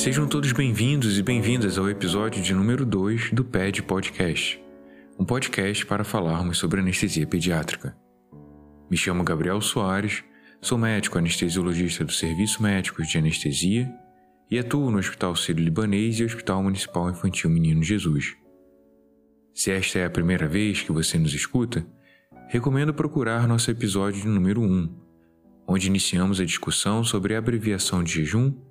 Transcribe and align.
Sejam 0.00 0.26
todos 0.26 0.50
bem-vindos 0.52 1.18
e 1.18 1.22
bem-vindas 1.22 1.76
ao 1.76 1.86
episódio 1.86 2.42
de 2.42 2.54
número 2.54 2.86
2 2.86 3.32
do 3.32 3.44
PED 3.44 3.82
Podcast, 3.82 4.58
um 5.18 5.26
podcast 5.26 5.84
para 5.84 6.04
falarmos 6.04 6.56
sobre 6.56 6.80
anestesia 6.80 7.26
pediátrica. 7.26 7.94
Me 8.90 8.96
chamo 8.96 9.22
Gabriel 9.22 9.60
Soares, 9.60 10.24
sou 10.58 10.78
médico 10.78 11.18
anestesiologista 11.18 12.02
do 12.02 12.12
Serviço 12.12 12.62
Médico 12.62 13.02
de 13.02 13.18
Anestesia 13.18 13.92
e 14.50 14.58
atuo 14.58 14.90
no 14.90 14.96
Hospital 14.96 15.36
Sírio-Libanês 15.36 16.18
e 16.18 16.24
Hospital 16.24 16.62
Municipal 16.62 17.10
Infantil 17.10 17.50
Menino 17.50 17.82
Jesus. 17.82 18.34
Se 19.52 19.70
esta 19.70 19.98
é 19.98 20.06
a 20.06 20.10
primeira 20.10 20.48
vez 20.48 20.80
que 20.80 20.92
você 20.92 21.18
nos 21.18 21.34
escuta, 21.34 21.86
recomendo 22.48 22.94
procurar 22.94 23.46
nosso 23.46 23.70
episódio 23.70 24.22
de 24.22 24.28
número 24.28 24.62
1, 24.62 24.88
onde 25.68 25.88
iniciamos 25.88 26.40
a 26.40 26.44
discussão 26.46 27.04
sobre 27.04 27.34
a 27.34 27.38
abreviação 27.38 28.02
de 28.02 28.12
jejum 28.12 28.69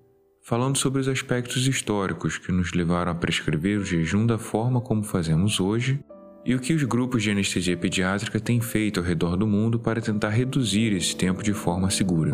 falando 0.49 0.79
sobre 0.79 0.99
os 0.99 1.07
aspectos 1.07 1.67
históricos 1.67 2.39
que 2.39 2.51
nos 2.51 2.73
levaram 2.73 3.11
a 3.11 3.15
prescrever 3.15 3.77
o 3.77 3.85
jejum 3.85 4.25
da 4.25 4.39
forma 4.39 4.81
como 4.81 5.03
fazemos 5.03 5.59
hoje 5.59 6.03
e 6.43 6.55
o 6.55 6.59
que 6.59 6.73
os 6.73 6.81
grupos 6.85 7.21
de 7.21 7.29
anestesia 7.29 7.77
pediátrica 7.77 8.39
têm 8.39 8.59
feito 8.59 8.99
ao 8.99 9.05
redor 9.05 9.37
do 9.37 9.45
mundo 9.45 9.77
para 9.79 10.01
tentar 10.01 10.29
reduzir 10.29 10.91
esse 10.91 11.15
tempo 11.15 11.43
de 11.43 11.53
forma 11.53 11.91
segura. 11.91 12.31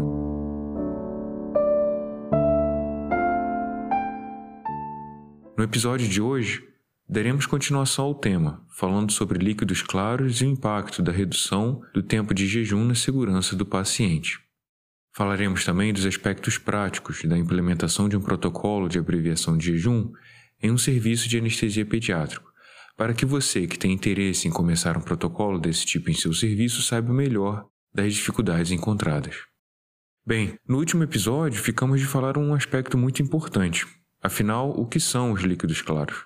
No 5.57 5.63
episódio 5.65 6.07
de 6.07 6.21
hoje, 6.21 6.63
daremos 7.09 7.45
continuação 7.45 8.05
ao 8.05 8.15
tema, 8.15 8.65
falando 8.69 9.11
sobre 9.11 9.39
líquidos 9.39 9.81
claros 9.81 10.39
e 10.39 10.45
o 10.45 10.47
impacto 10.47 11.01
da 11.01 11.11
redução 11.11 11.81
do 11.93 12.01
tempo 12.01 12.33
de 12.33 12.47
jejum 12.47 12.85
na 12.85 12.95
segurança 12.95 13.57
do 13.57 13.65
paciente. 13.65 14.44
Falaremos 15.15 15.63
também 15.63 15.93
dos 15.93 16.05
aspectos 16.05 16.57
práticos 16.57 17.23
da 17.23 17.37
implementação 17.37 18.09
de 18.09 18.17
um 18.17 18.21
protocolo 18.21 18.89
de 18.89 18.99
abreviação 18.99 19.57
de 19.57 19.67
jejum 19.67 20.11
em 20.61 20.69
um 20.69 20.77
serviço 20.77 21.29
de 21.29 21.37
anestesia 21.37 21.85
pediátrico, 21.85 22.51
para 22.97 23.13
que 23.13 23.25
você 23.25 23.65
que 23.65 23.79
tem 23.79 23.93
interesse 23.93 24.45
em 24.45 24.51
começar 24.51 24.97
um 24.97 25.01
protocolo 25.01 25.57
desse 25.57 25.85
tipo 25.85 26.09
em 26.09 26.13
seu 26.13 26.33
serviço 26.33 26.81
saiba 26.81 27.13
melhor 27.13 27.65
das 27.93 28.13
dificuldades 28.13 28.73
encontradas. 28.73 29.37
Bem, 30.27 30.59
no 30.67 30.77
último 30.79 31.03
episódio 31.03 31.63
ficamos 31.63 32.01
de 32.01 32.05
falar 32.05 32.37
um 32.37 32.53
aspecto 32.53 32.97
muito 32.97 33.21
importante. 33.21 33.87
Afinal, 34.21 34.69
o 34.71 34.85
que 34.85 34.99
são 34.99 35.31
os 35.31 35.41
líquidos 35.43 35.81
claros? 35.81 36.25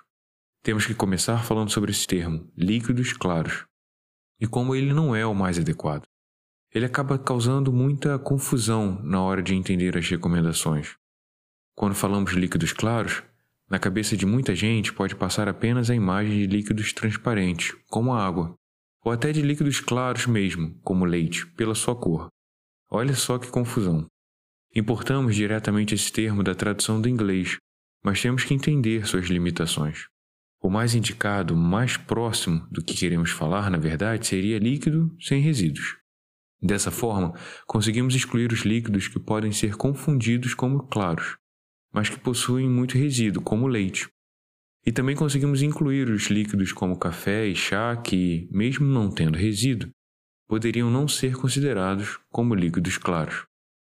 Temos 0.64 0.84
que 0.84 0.94
começar 0.94 1.44
falando 1.44 1.70
sobre 1.70 1.92
esse 1.92 2.08
termo, 2.08 2.52
líquidos 2.56 3.12
claros, 3.12 3.64
e 4.40 4.48
como 4.48 4.74
ele 4.74 4.92
não 4.92 5.14
é 5.14 5.24
o 5.24 5.34
mais 5.34 5.60
adequado 5.60 6.09
ele 6.72 6.84
acaba 6.84 7.18
causando 7.18 7.72
muita 7.72 8.18
confusão 8.18 9.00
na 9.02 9.20
hora 9.20 9.42
de 9.42 9.54
entender 9.54 9.96
as 9.96 10.08
recomendações. 10.08 10.94
Quando 11.74 11.94
falamos 11.94 12.30
de 12.32 12.38
líquidos 12.38 12.72
claros, 12.72 13.22
na 13.68 13.78
cabeça 13.78 14.16
de 14.16 14.26
muita 14.26 14.54
gente 14.54 14.92
pode 14.92 15.14
passar 15.16 15.48
apenas 15.48 15.90
a 15.90 15.94
imagem 15.94 16.38
de 16.38 16.46
líquidos 16.46 16.92
transparentes, 16.92 17.74
como 17.88 18.12
a 18.12 18.24
água, 18.24 18.54
ou 19.04 19.10
até 19.10 19.32
de 19.32 19.42
líquidos 19.42 19.80
claros 19.80 20.26
mesmo, 20.26 20.78
como 20.82 21.04
leite, 21.04 21.46
pela 21.52 21.74
sua 21.74 21.96
cor. 21.96 22.28
Olha 22.90 23.14
só 23.14 23.38
que 23.38 23.48
confusão. 23.48 24.06
Importamos 24.74 25.34
diretamente 25.34 25.94
esse 25.94 26.12
termo 26.12 26.42
da 26.44 26.54
tradução 26.54 27.00
do 27.00 27.08
inglês, 27.08 27.56
mas 28.04 28.20
temos 28.20 28.44
que 28.44 28.54
entender 28.54 29.06
suas 29.06 29.26
limitações. 29.26 30.06
O 30.62 30.68
mais 30.68 30.94
indicado, 30.94 31.56
mais 31.56 31.96
próximo 31.96 32.66
do 32.70 32.84
que 32.84 32.94
queremos 32.94 33.30
falar, 33.30 33.70
na 33.70 33.78
verdade, 33.78 34.26
seria 34.26 34.58
líquido 34.58 35.16
sem 35.18 35.40
resíduos. 35.40 35.96
Dessa 36.62 36.90
forma, 36.90 37.32
conseguimos 37.66 38.14
excluir 38.14 38.52
os 38.52 38.60
líquidos 38.60 39.08
que 39.08 39.18
podem 39.18 39.50
ser 39.50 39.76
confundidos 39.76 40.52
como 40.52 40.86
claros, 40.88 41.38
mas 41.92 42.08
que 42.08 42.18
possuem 42.18 42.68
muito 42.68 42.98
resíduo, 42.98 43.42
como 43.42 43.66
leite. 43.66 44.08
E 44.84 44.92
também 44.92 45.16
conseguimos 45.16 45.62
incluir 45.62 46.08
os 46.10 46.24
líquidos 46.24 46.72
como 46.72 46.98
café 46.98 47.46
e 47.46 47.54
chá 47.54 47.96
que, 47.96 48.48
mesmo 48.50 48.86
não 48.86 49.10
tendo 49.10 49.38
resíduo, 49.38 49.90
poderiam 50.46 50.90
não 50.90 51.06
ser 51.06 51.36
considerados 51.36 52.18
como 52.30 52.54
líquidos 52.54 52.98
claros. 52.98 53.46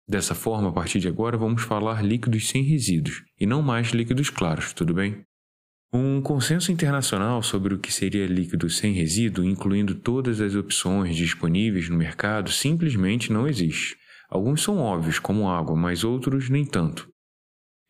Dessa 0.09 0.35
forma, 0.35 0.69
a 0.69 0.73
partir 0.73 1.01
de 1.01 1.09
agora, 1.09 1.37
vamos 1.37 1.63
falar 1.63 2.05
líquidos 2.05 2.49
sem 2.49 2.63
resíduos 2.63 3.25
e 3.39 3.47
não 3.47 3.63
mais 3.63 3.89
líquidos 3.89 4.31
claros, 4.31 4.73
tudo 4.73 4.93
bem? 4.93 5.25
Um 5.95 6.23
consenso 6.23 6.73
internacional 6.73 7.43
sobre 7.43 7.75
o 7.75 7.79
que 7.79 7.93
seria 7.93 8.27
líquido 8.27 8.71
sem 8.71 8.95
resíduo, 8.95 9.45
incluindo 9.45 9.95
todas 9.95 10.41
as 10.41 10.55
opções 10.55 11.15
disponíveis 11.15 11.91
no 11.91 11.99
mercado, 11.99 12.51
simplesmente 12.51 13.31
não 13.31 13.47
existe. 13.47 13.99
Alguns 14.31 14.63
são 14.63 14.79
óbvios, 14.79 15.19
como 15.19 15.51
água, 15.51 15.77
mas 15.77 16.03
outros 16.03 16.49
nem 16.49 16.65
tanto. 16.65 17.13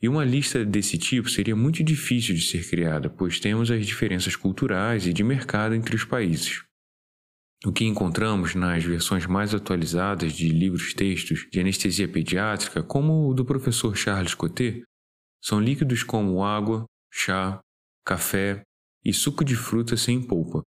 E 0.02 0.08
uma 0.08 0.24
lista 0.24 0.64
desse 0.64 0.98
tipo 0.98 1.30
seria 1.30 1.54
muito 1.54 1.84
difícil 1.84 2.34
de 2.34 2.40
ser 2.40 2.68
criada, 2.68 3.08
pois 3.08 3.38
temos 3.38 3.70
as 3.70 3.86
diferenças 3.86 4.34
culturais 4.34 5.06
e 5.06 5.12
de 5.12 5.22
mercado 5.22 5.76
entre 5.76 5.94
os 5.94 6.04
países. 6.04 6.64
O 7.64 7.70
que 7.70 7.84
encontramos 7.84 8.56
nas 8.56 8.82
versões 8.82 9.26
mais 9.26 9.54
atualizadas 9.54 10.32
de 10.32 10.48
livros-textos 10.48 11.46
de 11.52 11.60
anestesia 11.60 12.08
pediátrica, 12.08 12.82
como 12.82 13.28
o 13.28 13.32
do 13.32 13.44
professor 13.44 13.96
Charles 13.96 14.34
Coté, 14.34 14.82
são 15.40 15.60
líquidos 15.60 16.02
como 16.02 16.42
água, 16.42 16.84
chá, 17.12 17.60
café 18.04 18.62
e 19.04 19.12
suco 19.12 19.44
de 19.44 19.56
fruta 19.56 19.96
sem 19.96 20.20
polpa. 20.20 20.62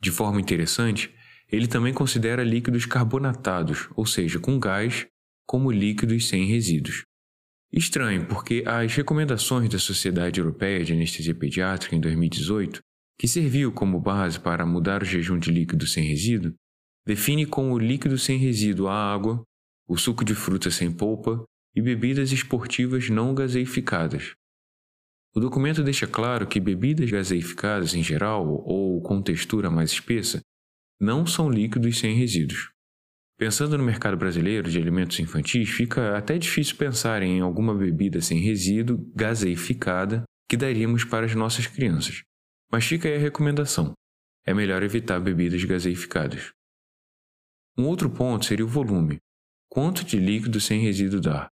De 0.00 0.10
forma 0.10 0.40
interessante, 0.40 1.14
ele 1.50 1.66
também 1.66 1.94
considera 1.94 2.42
líquidos 2.42 2.86
carbonatados, 2.86 3.88
ou 3.94 4.06
seja, 4.06 4.38
com 4.38 4.58
gás, 4.58 5.06
como 5.46 5.70
líquidos 5.70 6.28
sem 6.28 6.46
resíduos. 6.46 7.04
Estranho, 7.72 8.26
porque 8.26 8.62
as 8.66 8.94
recomendações 8.94 9.68
da 9.68 9.78
Sociedade 9.78 10.40
Europeia 10.40 10.84
de 10.84 10.92
Anestesia 10.92 11.34
Pediátrica 11.34 11.96
em 11.96 12.00
2018, 12.00 12.80
que 13.18 13.28
serviu 13.28 13.72
como 13.72 14.00
base 14.00 14.38
para 14.38 14.66
mudar 14.66 15.02
o 15.02 15.06
jejum 15.06 15.38
de 15.38 15.50
líquido 15.50 15.86
sem 15.86 16.04
resíduo, 16.04 16.54
define 17.06 17.46
como 17.46 17.78
líquido 17.78 18.18
sem 18.18 18.38
resíduo 18.38 18.88
a 18.88 19.12
água, 19.12 19.42
o 19.88 19.96
suco 19.96 20.24
de 20.24 20.34
fruta 20.34 20.70
sem 20.70 20.90
polpa 20.90 21.44
e 21.74 21.82
bebidas 21.82 22.32
esportivas 22.32 23.10
não 23.10 23.34
gaseificadas, 23.34 24.34
o 25.34 25.40
documento 25.40 25.82
deixa 25.82 26.06
claro 26.06 26.46
que 26.46 26.60
bebidas 26.60 27.10
gaseificadas 27.10 27.92
em 27.94 28.02
geral 28.02 28.46
ou 28.64 29.02
com 29.02 29.20
textura 29.20 29.68
mais 29.68 29.90
espessa 29.90 30.40
não 31.00 31.26
são 31.26 31.50
líquidos 31.50 31.98
sem 31.98 32.14
resíduos. 32.14 32.70
Pensando 33.36 33.76
no 33.76 33.82
mercado 33.82 34.16
brasileiro 34.16 34.70
de 34.70 34.78
alimentos 34.78 35.18
infantis, 35.18 35.68
fica 35.68 36.16
até 36.16 36.38
difícil 36.38 36.76
pensar 36.76 37.20
em 37.20 37.40
alguma 37.40 37.74
bebida 37.74 38.20
sem 38.20 38.38
resíduo 38.38 39.10
gaseificada 39.12 40.22
que 40.48 40.56
daríamos 40.56 41.04
para 41.04 41.26
as 41.26 41.34
nossas 41.34 41.66
crianças. 41.66 42.22
Mas 42.70 42.84
fica 42.84 43.08
aí 43.08 43.16
a 43.16 43.18
recomendação: 43.18 43.92
é 44.46 44.54
melhor 44.54 44.84
evitar 44.84 45.18
bebidas 45.18 45.64
gaseificadas. 45.64 46.52
Um 47.76 47.86
outro 47.86 48.08
ponto 48.08 48.44
seria 48.44 48.64
o 48.64 48.68
volume. 48.68 49.18
Quanto 49.68 50.04
de 50.04 50.16
líquido 50.16 50.60
sem 50.60 50.80
resíduo 50.80 51.20
dar? 51.20 51.48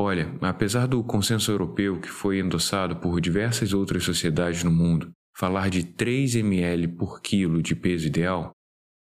Olha, 0.00 0.32
apesar 0.40 0.86
do 0.86 1.02
consenso 1.02 1.50
europeu 1.50 2.00
que 2.00 2.08
foi 2.08 2.38
endossado 2.38 2.94
por 3.00 3.20
diversas 3.20 3.72
outras 3.72 4.04
sociedades 4.04 4.62
no 4.62 4.70
mundo 4.70 5.10
falar 5.36 5.68
de 5.68 5.82
3 5.82 6.36
ml 6.36 6.86
por 6.86 7.20
quilo 7.20 7.60
de 7.60 7.74
peso 7.74 8.06
ideal, 8.06 8.52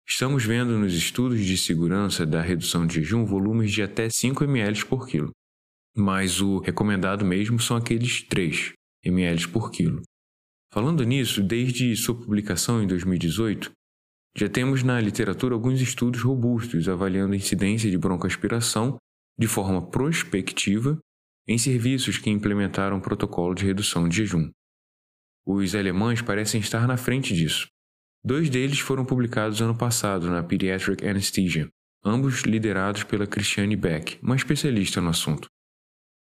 estamos 0.06 0.44
vendo 0.44 0.78
nos 0.78 0.92
estudos 0.92 1.40
de 1.40 1.56
segurança 1.56 2.26
da 2.26 2.42
redução 2.42 2.86
de 2.86 2.96
jejum 2.96 3.24
volumes 3.24 3.72
de 3.72 3.82
até 3.82 4.10
5 4.10 4.44
ml 4.44 4.84
por 4.84 5.08
quilo. 5.08 5.30
Mas 5.96 6.42
o 6.42 6.58
recomendado 6.58 7.24
mesmo 7.24 7.58
são 7.58 7.78
aqueles 7.78 8.22
3 8.22 8.72
ml 9.02 9.48
por 9.48 9.70
quilo. 9.70 10.02
Falando 10.70 11.02
nisso, 11.02 11.42
desde 11.42 11.96
sua 11.96 12.14
publicação 12.14 12.82
em 12.82 12.86
2018, 12.86 13.70
já 14.36 14.50
temos 14.50 14.82
na 14.82 15.00
literatura 15.00 15.54
alguns 15.54 15.80
estudos 15.80 16.20
robustos 16.20 16.90
avaliando 16.90 17.32
a 17.32 17.36
incidência 17.36 17.90
de 17.90 17.96
broncoaspiração 17.96 18.98
de 19.38 19.46
forma 19.46 19.90
prospectiva 19.90 20.98
em 21.46 21.58
serviços 21.58 22.18
que 22.18 22.30
implementaram 22.30 23.00
protocolo 23.00 23.54
de 23.54 23.64
redução 23.64 24.08
de 24.08 24.16
jejum. 24.16 24.50
Os 25.46 25.74
alemães 25.74 26.22
parecem 26.22 26.60
estar 26.60 26.86
na 26.86 26.96
frente 26.96 27.34
disso. 27.34 27.68
Dois 28.24 28.48
deles 28.48 28.78
foram 28.78 29.04
publicados 29.04 29.60
ano 29.60 29.76
passado 29.76 30.30
na 30.30 30.42
Pediatric 30.42 31.06
Anesthesia, 31.06 31.68
ambos 32.02 32.42
liderados 32.42 33.04
pela 33.04 33.26
Christiane 33.26 33.76
Beck, 33.76 34.18
uma 34.22 34.36
especialista 34.36 35.00
no 35.00 35.10
assunto. 35.10 35.46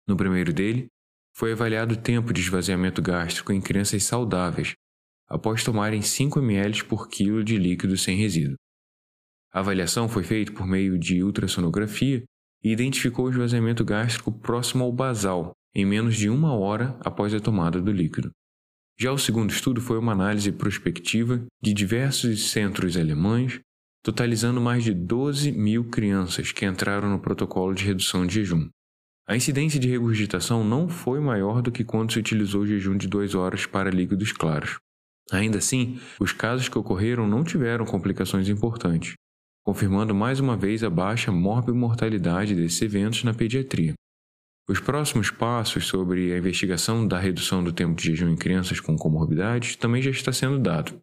No 0.08 0.16
primeiro 0.16 0.52
dele, 0.52 0.86
foi 1.34 1.52
avaliado 1.52 1.94
o 1.94 2.00
tempo 2.00 2.32
de 2.32 2.40
esvaziamento 2.40 3.02
gástrico 3.02 3.52
em 3.52 3.60
crianças 3.60 4.02
saudáveis 4.04 4.74
após 5.28 5.64
tomarem 5.64 6.02
5 6.02 6.38
ml 6.38 6.84
por 6.84 7.08
quilo 7.08 7.42
de 7.42 7.56
líquido 7.56 7.96
sem 7.96 8.16
resíduo. 8.16 8.56
A 9.52 9.60
avaliação 9.60 10.08
foi 10.08 10.22
feita 10.22 10.52
por 10.52 10.66
meio 10.66 10.98
de 10.98 11.22
ultrassonografia 11.22 12.22
e 12.62 12.70
identificou 12.70 13.26
o 13.26 13.30
esvaziamento 13.30 13.84
gástrico 13.84 14.30
próximo 14.30 14.84
ao 14.84 14.92
basal, 14.92 15.52
em 15.74 15.84
menos 15.84 16.16
de 16.16 16.28
uma 16.28 16.54
hora 16.54 16.96
após 17.00 17.34
a 17.34 17.40
tomada 17.40 17.80
do 17.80 17.90
líquido. 17.90 18.30
Já 18.98 19.10
o 19.10 19.18
segundo 19.18 19.50
estudo 19.50 19.80
foi 19.80 19.98
uma 19.98 20.12
análise 20.12 20.52
prospectiva 20.52 21.44
de 21.60 21.72
diversos 21.72 22.50
centros 22.50 22.96
alemães, 22.96 23.58
totalizando 24.04 24.60
mais 24.60 24.84
de 24.84 24.92
12 24.92 25.50
mil 25.52 25.84
crianças 25.84 26.52
que 26.52 26.66
entraram 26.66 27.10
no 27.10 27.18
protocolo 27.18 27.74
de 27.74 27.84
redução 27.84 28.26
de 28.26 28.34
jejum. 28.34 28.68
A 29.26 29.36
incidência 29.36 29.78
de 29.78 29.88
regurgitação 29.88 30.64
não 30.64 30.88
foi 30.88 31.20
maior 31.20 31.62
do 31.62 31.72
que 31.72 31.84
quando 31.84 32.12
se 32.12 32.18
utilizou 32.18 32.62
o 32.62 32.66
jejum 32.66 32.96
de 32.96 33.08
2 33.08 33.34
horas 33.34 33.66
para 33.66 33.90
líquidos 33.90 34.32
claros. 34.32 34.78
Ainda 35.30 35.58
assim, 35.58 36.00
os 36.20 36.32
casos 36.32 36.68
que 36.68 36.76
ocorreram 36.76 37.26
não 37.26 37.44
tiveram 37.44 37.84
complicações 37.84 38.48
importantes, 38.48 39.14
confirmando 39.64 40.14
mais 40.14 40.40
uma 40.40 40.56
vez 40.56 40.82
a 40.82 40.90
baixa 40.90 41.30
morbimortalidade 41.30 42.54
desses 42.54 42.82
eventos 42.82 43.24
na 43.24 43.32
pediatria. 43.32 43.94
Os 44.68 44.80
próximos 44.80 45.30
passos 45.30 45.86
sobre 45.86 46.32
a 46.32 46.38
investigação 46.38 47.06
da 47.06 47.18
redução 47.18 47.62
do 47.62 47.72
tempo 47.72 47.94
de 47.94 48.04
jejum 48.04 48.30
em 48.30 48.36
crianças 48.36 48.80
com 48.80 48.96
comorbidades 48.96 49.76
também 49.76 50.00
já 50.00 50.10
está 50.10 50.32
sendo 50.32 50.58
dado. 50.58 50.98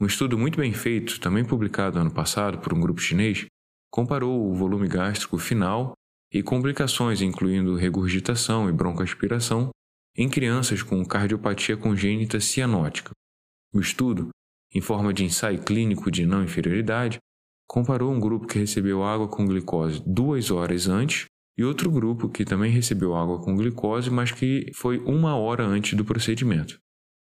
Um 0.00 0.06
estudo 0.06 0.38
muito 0.38 0.58
bem 0.58 0.72
feito, 0.72 1.20
também 1.20 1.44
publicado 1.44 1.98
ano 1.98 2.10
passado 2.10 2.58
por 2.58 2.72
um 2.72 2.80
grupo 2.80 3.00
chinês, 3.00 3.46
comparou 3.90 4.48
o 4.48 4.54
volume 4.54 4.88
gástrico 4.88 5.38
final 5.38 5.92
e 6.32 6.42
complicações, 6.42 7.22
incluindo 7.22 7.74
regurgitação 7.76 8.68
e 8.68 8.72
broncoaspiração, 8.72 9.70
em 10.16 10.28
crianças 10.28 10.82
com 10.82 11.04
cardiopatia 11.04 11.76
congênita 11.76 12.40
cianótica. 12.40 13.12
O 13.72 13.80
estudo, 13.80 14.28
em 14.74 14.80
forma 14.80 15.12
de 15.12 15.24
ensaio 15.24 15.62
clínico 15.62 16.10
de 16.10 16.26
não 16.26 16.42
inferioridade, 16.42 17.18
comparou 17.68 18.10
um 18.10 18.18
grupo 18.18 18.46
que 18.46 18.58
recebeu 18.58 19.04
água 19.04 19.28
com 19.28 19.46
glicose 19.46 20.02
duas 20.06 20.50
horas 20.50 20.88
antes 20.88 21.26
e 21.56 21.62
outro 21.62 21.90
grupo 21.90 22.28
que 22.28 22.44
também 22.44 22.72
recebeu 22.72 23.14
água 23.14 23.40
com 23.40 23.54
glicose, 23.54 24.10
mas 24.10 24.32
que 24.32 24.70
foi 24.74 24.98
uma 24.98 25.36
hora 25.36 25.64
antes 25.64 25.94
do 25.94 26.04
procedimento. 26.04 26.78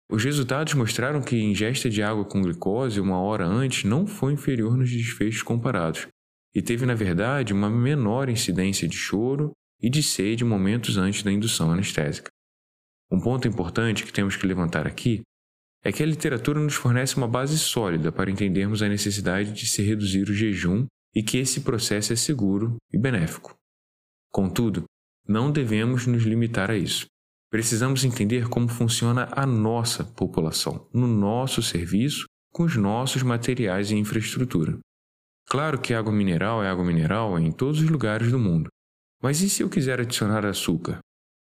Os 0.08 0.22
resultados 0.22 0.74
mostraram 0.74 1.20
que 1.20 1.34
a 1.34 1.42
ingesta 1.42 1.90
de 1.90 2.00
água 2.02 2.24
com 2.24 2.40
glicose 2.40 3.00
uma 3.00 3.18
hora 3.18 3.44
antes 3.44 3.82
não 3.82 4.06
foi 4.06 4.34
inferior 4.34 4.76
nos 4.76 4.90
desfechos 4.90 5.42
comparados, 5.42 6.06
e 6.54 6.62
teve, 6.62 6.86
na 6.86 6.94
verdade, 6.94 7.52
uma 7.52 7.68
menor 7.68 8.28
incidência 8.28 8.86
de 8.88 8.96
choro 8.96 9.50
e 9.82 9.90
de 9.90 10.02
sede 10.02 10.44
momentos 10.44 10.96
antes 10.96 11.22
da 11.22 11.32
indução 11.32 11.72
anestésica. 11.72 12.30
Um 13.10 13.20
ponto 13.20 13.46
importante 13.48 14.04
que 14.04 14.12
temos 14.12 14.36
que 14.36 14.46
levantar 14.46 14.86
aqui 14.86 15.22
é 15.86 15.92
que 15.92 16.02
a 16.02 16.06
literatura 16.06 16.58
nos 16.58 16.74
fornece 16.74 17.16
uma 17.16 17.28
base 17.28 17.56
sólida 17.56 18.10
para 18.10 18.28
entendermos 18.28 18.82
a 18.82 18.88
necessidade 18.88 19.52
de 19.52 19.68
se 19.68 19.82
reduzir 19.82 20.28
o 20.28 20.34
jejum 20.34 20.84
e 21.14 21.22
que 21.22 21.38
esse 21.38 21.60
processo 21.60 22.12
é 22.12 22.16
seguro 22.16 22.74
e 22.92 22.98
benéfico. 22.98 23.54
Contudo, 24.32 24.82
não 25.28 25.48
devemos 25.52 26.04
nos 26.04 26.24
limitar 26.24 26.72
a 26.72 26.76
isso. 26.76 27.06
Precisamos 27.52 28.02
entender 28.02 28.48
como 28.48 28.66
funciona 28.66 29.28
a 29.30 29.46
nossa 29.46 30.02
população, 30.02 30.88
no 30.92 31.06
nosso 31.06 31.62
serviço, 31.62 32.26
com 32.52 32.64
os 32.64 32.74
nossos 32.74 33.22
materiais 33.22 33.92
e 33.92 33.94
infraestrutura. 33.94 34.76
Claro 35.48 35.80
que 35.80 35.94
água 35.94 36.12
mineral 36.12 36.64
é 36.64 36.68
água 36.68 36.84
mineral 36.84 37.38
em 37.38 37.52
todos 37.52 37.80
os 37.80 37.88
lugares 37.88 38.32
do 38.32 38.40
mundo, 38.40 38.68
mas 39.22 39.40
e 39.40 39.48
se 39.48 39.62
eu 39.62 39.70
quiser 39.70 40.00
adicionar 40.00 40.44
açúcar? 40.44 40.98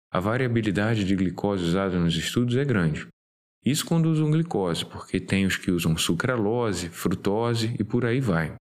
A 0.10 0.22
variabilidade 0.22 1.04
de 1.04 1.14
glicose 1.14 1.66
usada 1.66 2.00
nos 2.00 2.16
estudos 2.16 2.56
é 2.56 2.64
grande. 2.64 3.06
Isso 3.66 3.86
quando 3.86 4.06
usam 4.08 4.32
glicose, 4.32 4.86
porque 4.86 5.20
tem 5.20 5.46
os 5.46 5.58
que 5.58 5.72
usam 5.72 5.98
sucralose, 5.98 6.90
frutose 6.90 7.76
e 7.80 7.84
por 7.84 8.06
aí 8.06 8.20
vai. 8.22 8.56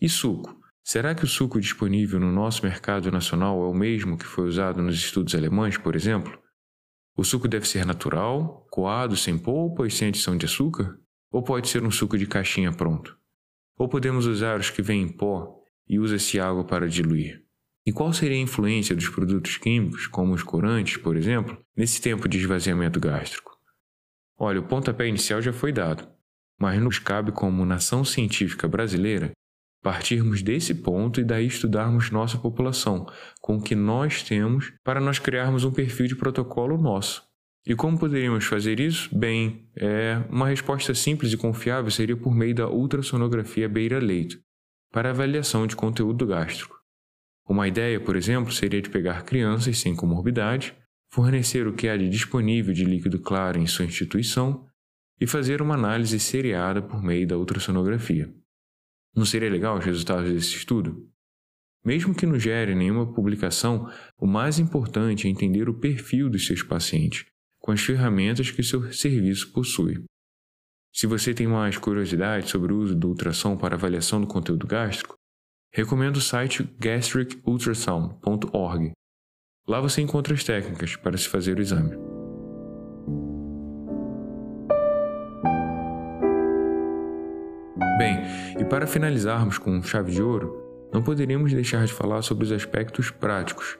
E 0.00 0.08
suco? 0.08 0.60
Será 0.84 1.14
que 1.14 1.24
o 1.24 1.28
suco 1.28 1.60
disponível 1.60 2.18
no 2.18 2.32
nosso 2.32 2.64
mercado 2.64 3.10
nacional 3.10 3.62
é 3.62 3.68
o 3.68 3.74
mesmo 3.74 4.18
que 4.18 4.24
foi 4.24 4.48
usado 4.48 4.82
nos 4.82 4.96
estudos 4.96 5.34
alemães, 5.34 5.76
por 5.76 5.94
exemplo? 5.94 6.36
O 7.16 7.22
suco 7.22 7.46
deve 7.46 7.68
ser 7.68 7.84
natural, 7.84 8.66
coado, 8.70 9.16
sem 9.16 9.38
polpa 9.38 9.86
e 9.86 9.90
sem 9.90 10.08
adição 10.08 10.36
de 10.36 10.46
açúcar? 10.46 10.98
Ou 11.30 11.42
pode 11.42 11.68
ser 11.68 11.84
um 11.84 11.90
suco 11.90 12.18
de 12.18 12.26
caixinha 12.26 12.72
pronto? 12.72 13.16
Ou 13.78 13.88
podemos 13.88 14.26
usar 14.26 14.58
os 14.58 14.70
que 14.70 14.82
vêm 14.82 15.02
em 15.02 15.08
pó 15.08 15.56
e 15.88 15.98
usa-se 15.98 16.40
água 16.40 16.64
para 16.64 16.88
diluir? 16.88 17.44
E 17.86 17.92
qual 17.92 18.12
seria 18.12 18.36
a 18.36 18.40
influência 18.40 18.94
dos 18.96 19.08
produtos 19.08 19.56
químicos, 19.56 20.06
como 20.06 20.32
os 20.32 20.42
corantes, 20.42 20.96
por 20.96 21.16
exemplo, 21.16 21.58
nesse 21.76 22.00
tempo 22.00 22.28
de 22.28 22.38
esvaziamento 22.38 22.98
gástrico? 22.98 23.51
Olha, 24.38 24.60
o 24.60 24.66
pontapé 24.66 25.06
inicial 25.06 25.40
já 25.40 25.52
foi 25.52 25.72
dado, 25.72 26.08
mas 26.60 26.80
nos 26.80 26.98
cabe, 26.98 27.32
como 27.32 27.64
nação 27.64 28.04
científica 28.04 28.66
brasileira, 28.66 29.32
partirmos 29.82 30.42
desse 30.42 30.74
ponto 30.74 31.20
e 31.20 31.24
daí 31.24 31.46
estudarmos 31.46 32.10
nossa 32.10 32.38
população, 32.38 33.06
com 33.40 33.56
o 33.56 33.62
que 33.62 33.74
nós 33.74 34.22
temos, 34.22 34.72
para 34.84 35.00
nós 35.00 35.18
criarmos 35.18 35.64
um 35.64 35.72
perfil 35.72 36.06
de 36.06 36.14
protocolo 36.14 36.78
nosso. 36.78 37.22
E 37.66 37.74
como 37.74 37.98
poderíamos 37.98 38.44
fazer 38.44 38.80
isso? 38.80 39.08
Bem, 39.16 39.68
é, 39.76 40.20
uma 40.28 40.48
resposta 40.48 40.94
simples 40.94 41.32
e 41.32 41.36
confiável 41.36 41.90
seria 41.90 42.16
por 42.16 42.34
meio 42.34 42.54
da 42.54 42.68
ultrassonografia 42.68 43.68
beira-leito, 43.68 44.40
para 44.92 45.10
avaliação 45.10 45.66
de 45.66 45.76
conteúdo 45.76 46.26
gástrico. 46.26 46.76
Uma 47.48 47.66
ideia, 47.68 48.00
por 48.00 48.16
exemplo, 48.16 48.52
seria 48.52 48.80
de 48.80 48.90
pegar 48.90 49.24
crianças 49.24 49.78
sem 49.78 49.94
comorbidade, 49.94 50.74
fornecer 51.12 51.66
o 51.66 51.74
que 51.74 51.88
há 51.88 51.96
de 51.96 52.08
disponível 52.08 52.72
de 52.72 52.84
líquido 52.84 53.20
claro 53.20 53.58
em 53.58 53.66
sua 53.66 53.84
instituição 53.84 54.64
e 55.20 55.26
fazer 55.26 55.60
uma 55.60 55.74
análise 55.74 56.18
seriada 56.18 56.80
por 56.80 57.02
meio 57.02 57.26
da 57.26 57.36
ultrassonografia. 57.36 58.32
Não 59.14 59.26
seria 59.26 59.50
legal 59.50 59.76
os 59.76 59.84
resultados 59.84 60.32
desse 60.32 60.56
estudo? 60.56 61.06
Mesmo 61.84 62.14
que 62.14 62.24
não 62.24 62.38
gere 62.38 62.74
nenhuma 62.74 63.12
publicação, 63.12 63.92
o 64.18 64.26
mais 64.26 64.58
importante 64.58 65.26
é 65.26 65.30
entender 65.30 65.68
o 65.68 65.78
perfil 65.78 66.30
dos 66.30 66.46
seus 66.46 66.62
pacientes, 66.62 67.26
com 67.60 67.72
as 67.72 67.82
ferramentas 67.82 68.50
que 68.50 68.62
seu 68.62 68.90
serviço 68.90 69.52
possui. 69.52 70.02
Se 70.94 71.06
você 71.06 71.34
tem 71.34 71.46
mais 71.46 71.76
curiosidade 71.76 72.48
sobre 72.48 72.72
o 72.72 72.78
uso 72.78 72.94
do 72.94 73.08
ultrassom 73.08 73.54
para 73.56 73.74
avaliação 73.74 74.18
do 74.20 74.26
conteúdo 74.26 74.66
gástrico, 74.66 75.14
recomendo 75.72 76.16
o 76.16 76.22
site 76.22 76.62
gastricultrasound.org. 76.78 78.92
Lá 79.68 79.80
você 79.80 80.02
encontra 80.02 80.34
as 80.34 80.42
técnicas 80.42 80.96
para 80.96 81.16
se 81.16 81.28
fazer 81.28 81.56
o 81.56 81.60
exame. 81.60 81.96
Bem, 87.96 88.18
e 88.58 88.64
para 88.64 88.88
finalizarmos 88.88 89.58
com 89.58 89.80
chave 89.80 90.10
de 90.10 90.20
ouro, 90.20 90.60
não 90.92 91.00
poderíamos 91.00 91.52
deixar 91.52 91.86
de 91.86 91.92
falar 91.92 92.22
sobre 92.22 92.44
os 92.44 92.50
aspectos 92.50 93.12
práticos 93.12 93.78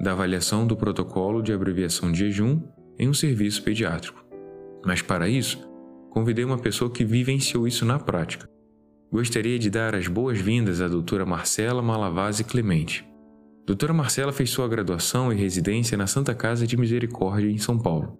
da 0.00 0.12
avaliação 0.12 0.64
do 0.64 0.76
protocolo 0.76 1.42
de 1.42 1.52
abreviação 1.52 2.12
de 2.12 2.18
jejum 2.18 2.62
em 2.96 3.08
um 3.08 3.14
serviço 3.14 3.64
pediátrico. 3.64 4.24
Mas 4.84 5.02
para 5.02 5.28
isso, 5.28 5.58
convidei 6.10 6.44
uma 6.44 6.58
pessoa 6.58 6.88
que 6.88 7.04
vivenciou 7.04 7.66
isso 7.66 7.84
na 7.84 7.98
prática. 7.98 8.48
Gostaria 9.10 9.58
de 9.58 9.70
dar 9.70 9.96
as 9.96 10.06
boas-vindas 10.06 10.80
à 10.80 10.86
doutora 10.86 11.26
Marcela 11.26 11.82
Malavase 11.82 12.44
Clemente. 12.44 13.15
Doutora 13.66 13.92
Marcela 13.92 14.32
fez 14.32 14.50
sua 14.50 14.68
graduação 14.68 15.32
e 15.32 15.36
residência 15.36 15.98
na 15.98 16.06
Santa 16.06 16.32
Casa 16.32 16.64
de 16.64 16.76
Misericórdia, 16.76 17.50
em 17.50 17.58
São 17.58 17.76
Paulo. 17.76 18.16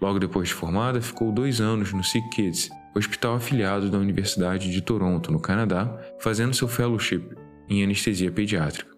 Logo 0.00 0.18
depois 0.18 0.48
de 0.48 0.54
formada, 0.54 0.98
ficou 1.02 1.30
dois 1.30 1.60
anos 1.60 1.92
no 1.92 2.02
Sick 2.02 2.26
Kids, 2.30 2.70
hospital 2.96 3.34
afiliado 3.34 3.90
da 3.90 3.98
Universidade 3.98 4.72
de 4.72 4.80
Toronto, 4.80 5.30
no 5.30 5.38
Canadá, 5.38 5.94
fazendo 6.18 6.54
seu 6.54 6.66
fellowship 6.66 7.22
em 7.68 7.84
anestesia 7.84 8.32
pediátrica. 8.32 8.90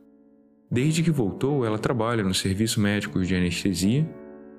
Desde 0.71 1.03
que 1.03 1.11
voltou, 1.11 1.67
ela 1.67 1.77
trabalha 1.77 2.23
no 2.23 2.35
Serviço 2.35 2.81
Médico 2.81 3.21
de 3.25 3.35
Anestesia 3.35 4.09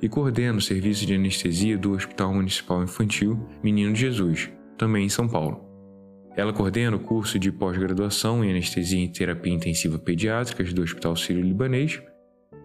e 0.01 0.09
coordena 0.09 0.57
o 0.57 0.61
serviço 0.61 1.05
de 1.05 1.15
anestesia 1.15 1.77
do 1.77 1.93
Hospital 1.93 2.33
Municipal 2.33 2.83
Infantil 2.83 3.39
Menino 3.63 3.95
Jesus, 3.95 4.51
também 4.77 5.05
em 5.05 5.09
São 5.09 5.29
Paulo. 5.29 5.70
Ela 6.35 6.53
coordena 6.53 6.95
o 6.95 6.99
curso 6.99 7.37
de 7.37 7.51
pós-graduação 7.51 8.43
em 8.43 8.51
anestesia 8.51 9.03
e 9.03 9.09
terapia 9.09 9.53
intensiva 9.53 9.99
pediátricas 9.99 10.73
do 10.73 10.81
Hospital 10.81 11.15
Sírio-Libanês 11.15 12.01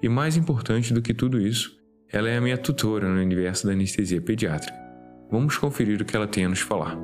e, 0.01 0.09
mais 0.09 0.37
importante 0.37 0.95
do 0.95 1.03
que 1.03 1.13
tudo 1.13 1.41
isso, 1.41 1.77
ela 2.13 2.29
é 2.29 2.37
a 2.37 2.41
minha 2.41 2.57
tutora 2.57 3.09
no 3.09 3.21
universo 3.21 3.67
da 3.67 3.73
anestesia 3.73 4.21
pediátrica. 4.21 4.79
Vamos 5.31 5.59
conferir 5.59 6.01
o 6.01 6.05
que 6.05 6.15
ela 6.15 6.29
tem 6.29 6.45
a 6.45 6.49
nos 6.49 6.61
falar. 6.61 6.97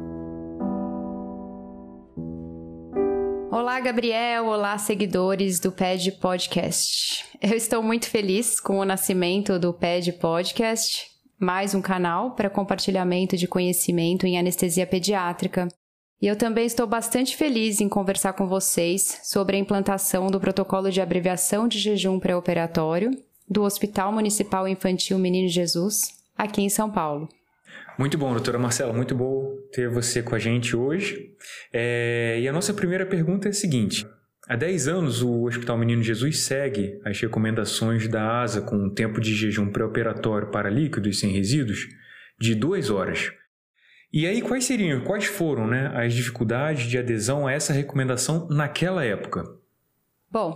Olá, 3.51 3.81
Gabriel. 3.81 4.47
Olá, 4.47 4.79
seguidores 4.79 5.59
do 5.59 5.73
PED 5.73 6.13
Podcast. 6.13 7.25
Eu 7.41 7.57
estou 7.57 7.83
muito 7.83 8.09
feliz 8.09 8.61
com 8.61 8.79
o 8.79 8.85
nascimento 8.85 9.59
do 9.59 9.75
PED 9.75 10.13
Podcast, 10.13 11.09
mais 11.41 11.75
um 11.75 11.83
canal 11.83 12.37
para 12.37 12.49
compartilhamento 12.49 13.37
de 13.37 13.49
conhecimento 13.49 14.27
em 14.27 14.39
anestesia 14.39 14.87
pediátrica. 14.87 15.67
E 16.23 16.29
eu 16.29 16.37
também 16.37 16.65
estou 16.65 16.87
bastante 16.87 17.37
feliz 17.37 17.81
em 17.81 17.89
conversar 17.89 18.35
com 18.35 18.47
vocês 18.47 19.19
sobre 19.25 19.57
a 19.57 19.59
implantação 19.59 20.31
do 20.31 20.39
protocolo 20.39 20.89
de 20.89 21.01
abreviação 21.01 21.67
de 21.67 21.81
jejum 21.81 22.21
pré-operatório 22.21 23.11
do 23.51 23.65
Hospital 23.65 24.13
Municipal 24.13 24.69
Infantil 24.69 25.19
Menino 25.19 25.49
Jesus, 25.49 26.13
aqui 26.39 26.63
em 26.63 26.69
São 26.69 26.89
Paulo. 26.89 27.29
Muito 27.99 28.17
bom, 28.17 28.33
doutora 28.33 28.57
Marcela, 28.57 28.93
muito 28.93 29.17
bom 29.17 29.53
ter 29.73 29.89
você 29.89 30.23
com 30.23 30.37
a 30.37 30.39
gente 30.39 30.77
hoje. 30.77 31.33
É, 31.73 32.39
e 32.41 32.47
a 32.47 32.53
nossa 32.53 32.73
primeira 32.73 33.05
pergunta 33.05 33.49
é 33.49 33.51
a 33.51 33.53
seguinte: 33.53 34.07
há 34.49 34.55
10 34.55 34.87
anos 34.87 35.23
o 35.23 35.43
Hospital 35.43 35.77
Menino 35.77 36.05
Jesus 36.05 36.45
segue 36.45 37.01
as 37.05 37.21
recomendações 37.21 38.07
da 38.07 38.43
ASA 38.43 38.61
com 38.61 38.77
um 38.77 38.95
tempo 38.95 39.21
de 39.21 39.35
jejum 39.35 39.73
pré-operatório 39.73 40.53
para 40.53 40.71
líquidos 40.71 41.19
sem 41.19 41.33
resíduos 41.33 41.89
de 42.39 42.55
2 42.55 42.91
horas. 42.91 43.33
E 44.13 44.27
aí, 44.27 44.43
quais 44.43 44.67
seriam, 44.67 45.03
quais 45.05 45.25
foram 45.25 45.67
né, 45.67 45.91
as 45.95 46.13
dificuldades 46.13 46.87
de 46.87 46.99
adesão 46.99 47.47
a 47.47 47.53
essa 47.53 47.73
recomendação 47.73 48.47
naquela 48.49 49.03
época? 49.05 49.43
Bom, 50.31 50.55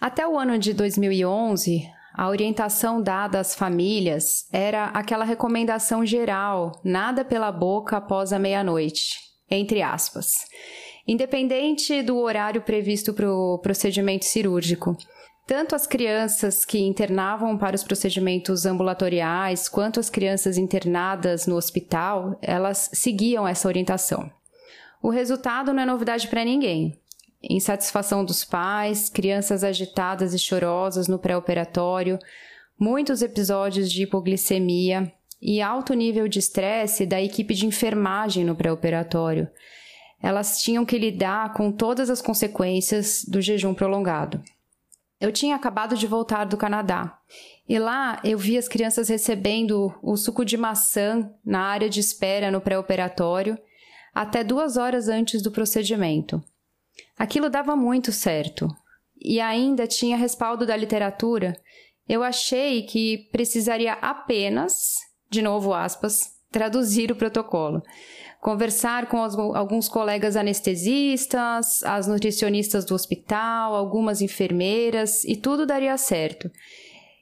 Até 0.00 0.28
o 0.28 0.38
ano 0.38 0.58
de 0.58 0.72
2011, 0.74 1.82
a 2.14 2.28
orientação 2.28 3.02
dada 3.02 3.40
às 3.40 3.54
famílias 3.54 4.46
era 4.52 4.86
aquela 4.86 5.24
recomendação 5.24 6.04
geral: 6.04 6.80
nada 6.84 7.24
pela 7.24 7.50
boca 7.50 7.96
após 7.96 8.32
a 8.32 8.38
meia-noite, 8.38 9.18
entre 9.50 9.82
aspas. 9.82 10.32
Independente 11.08 12.02
do 12.02 12.18
horário 12.18 12.62
previsto 12.62 13.12
para 13.12 13.30
o 13.30 13.58
procedimento 13.58 14.24
cirúrgico. 14.24 14.96
Tanto 15.46 15.76
as 15.76 15.86
crianças 15.86 16.64
que 16.64 16.80
internavam 16.80 17.56
para 17.56 17.76
os 17.76 17.84
procedimentos 17.84 18.66
ambulatoriais, 18.66 19.68
quanto 19.68 20.00
as 20.00 20.10
crianças 20.10 20.58
internadas 20.58 21.46
no 21.46 21.54
hospital, 21.54 22.36
elas 22.42 22.90
seguiam 22.92 23.46
essa 23.46 23.68
orientação. 23.68 24.28
O 25.00 25.08
resultado 25.08 25.72
não 25.72 25.84
é 25.84 25.86
novidade 25.86 26.26
para 26.26 26.44
ninguém. 26.44 26.98
Insatisfação 27.40 28.24
dos 28.24 28.44
pais, 28.44 29.08
crianças 29.08 29.62
agitadas 29.62 30.34
e 30.34 30.38
chorosas 30.38 31.06
no 31.06 31.16
pré-operatório, 31.16 32.18
muitos 32.76 33.22
episódios 33.22 33.92
de 33.92 34.02
hipoglicemia 34.02 35.12
e 35.40 35.62
alto 35.62 35.94
nível 35.94 36.26
de 36.26 36.40
estresse 36.40 37.06
da 37.06 37.22
equipe 37.22 37.54
de 37.54 37.66
enfermagem 37.66 38.44
no 38.44 38.56
pré-operatório. 38.56 39.48
Elas 40.20 40.60
tinham 40.60 40.84
que 40.84 40.98
lidar 40.98 41.52
com 41.52 41.70
todas 41.70 42.10
as 42.10 42.20
consequências 42.20 43.24
do 43.24 43.40
jejum 43.40 43.74
prolongado. 43.74 44.42
Eu 45.20 45.32
tinha 45.32 45.56
acabado 45.56 45.96
de 45.96 46.06
voltar 46.06 46.44
do 46.44 46.56
Canadá 46.56 47.18
e 47.68 47.78
lá 47.78 48.20
eu 48.22 48.36
vi 48.36 48.58
as 48.58 48.68
crianças 48.68 49.08
recebendo 49.08 49.94
o 50.02 50.16
suco 50.16 50.44
de 50.44 50.56
maçã 50.56 51.30
na 51.44 51.60
área 51.60 51.88
de 51.88 52.00
espera 52.00 52.50
no 52.50 52.60
pré-operatório 52.60 53.58
até 54.14 54.44
duas 54.44 54.76
horas 54.76 55.08
antes 55.08 55.42
do 55.42 55.50
procedimento. 55.50 56.42
Aquilo 57.18 57.48
dava 57.48 57.74
muito 57.74 58.12
certo 58.12 58.68
e 59.20 59.40
ainda 59.40 59.86
tinha 59.86 60.16
respaldo 60.16 60.66
da 60.66 60.76
literatura. 60.76 61.58
Eu 62.08 62.22
achei 62.22 62.82
que 62.82 63.28
precisaria 63.32 63.94
apenas, 63.94 64.96
de 65.30 65.40
novo 65.40 65.72
aspas, 65.72 66.36
traduzir 66.50 67.10
o 67.10 67.16
protocolo 67.16 67.82
conversar 68.40 69.06
com 69.06 69.18
alguns 69.56 69.88
colegas 69.88 70.36
anestesistas, 70.36 71.82
as 71.82 72.06
nutricionistas 72.06 72.84
do 72.84 72.94
hospital, 72.94 73.74
algumas 73.74 74.20
enfermeiras 74.20 75.24
e 75.24 75.36
tudo 75.36 75.66
daria 75.66 75.96
certo. 75.96 76.50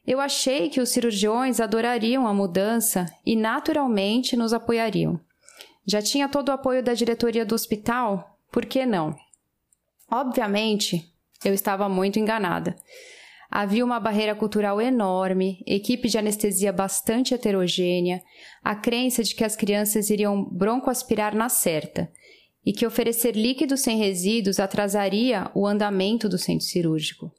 Eu 0.07 0.21
achei 0.21 0.69
que 0.69 0.81
os 0.81 0.91
cirurgiões 0.91 1.61
adorariam 1.61 2.27
a 2.27 2.35
mudança 2.35 3.07
e 3.25 3.35
naturalmente 3.35 4.37
nos 4.37 4.53
apoiariam. 4.53 5.19
Já 5.87 6.03
tinha 6.03 6.29
todo 6.29 6.49
o 6.49 6.53
apoio 6.53 6.83
da 6.83 6.95
diretoria 6.95 7.45
do 7.45 7.55
hospital, 7.55 8.39
por 8.53 8.67
que 8.67 8.85
não? 8.85 9.17
Obviamente, 10.11 11.11
eu 11.45 11.55
estava 11.55 11.89
muito 11.89 12.19
enganada. 12.19 12.77
Havia 13.51 13.85
uma 13.85 14.01
barreira 14.01 14.35
cultural 14.35 14.81
enorme, 14.81 15.63
equipe 15.67 16.09
de 16.09 16.19
anestesia 16.19 16.73
bastante 16.73 17.35
heterogênea, 17.35 18.23
a 18.63 18.75
crença 18.75 19.23
de 19.23 19.35
que 19.35 19.45
as 19.45 19.55
crianças 19.55 20.11
iriam 20.11 20.45
broncoaspirar 20.45 21.37
na 21.37 21.49
certa 21.49 22.11
e 22.65 22.73
que 22.73 22.87
oferecer 22.87 23.37
líquidos 23.37 23.81
sem 23.81 23.99
resíduos 23.99 24.59
atrasaria 24.59 25.51
o 25.55 25.67
andamento 25.67 26.29
do 26.29 26.39
centro 26.39 26.65
cirúrgico. 26.65 27.31